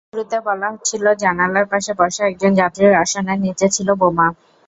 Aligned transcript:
শুরুতে 0.09 0.37
বলা 0.47 0.67
হচ্ছিল, 0.73 1.05
জানালার 1.23 1.65
পাশে 1.71 1.91
বসা 1.99 2.21
একজন 2.25 2.51
যাত্রীর 2.59 2.93
আসনের 3.03 3.39
নিচে 3.45 3.65
ছিল 3.75 3.87
বোমা। 4.01 4.27